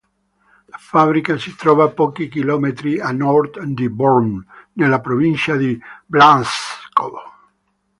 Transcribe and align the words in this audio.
La 0.65 0.77
fabbrica 0.79 1.37
si 1.37 1.55
trova 1.55 1.87
pochi 1.91 2.27
chilometri 2.27 2.99
a 2.99 3.11
nord 3.11 3.61
di 3.61 3.87
Brno, 3.87 4.43
nella 4.73 4.99
provincia 4.99 5.55
di 5.55 5.79
Blansko. 6.07 7.21